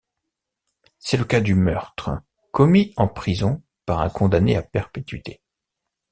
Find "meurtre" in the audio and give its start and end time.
1.53-2.23